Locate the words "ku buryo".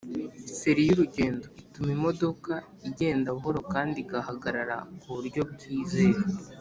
4.99-5.41